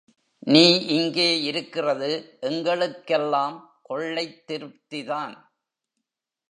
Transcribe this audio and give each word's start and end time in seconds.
நீ 0.47 0.63
இங்கே 0.87 1.41
இருக்கிறது 1.41 2.09
எங்களுக்கெல்லாம் 2.39 3.57
கொள்ளைத் 3.81 4.43
திருப்திதான். 4.47 5.35